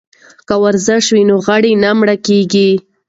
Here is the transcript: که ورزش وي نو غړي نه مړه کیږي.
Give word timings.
که 0.47 0.55
ورزش 0.63 1.05
وي 1.13 1.23
نو 1.29 1.35
غړي 1.47 1.71
نه 1.83 1.91
مړه 1.99 2.15
کیږي. 2.27 2.71